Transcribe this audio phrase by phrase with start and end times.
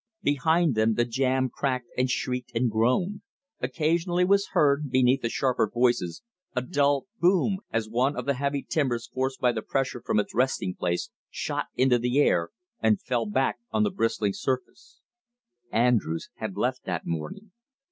[0.23, 3.21] Behind them the jam cracked and shrieked and groaned.
[3.59, 6.23] Occasionally was heard, beneath the sharper noises,
[6.55, 10.33] a dull BOOM, as one of the heavy timbers forced by the pressure from its
[10.33, 15.01] resting place, shot into the air, and fell back on the bristling surface.
[15.71, 17.51] Andrews had left that morning.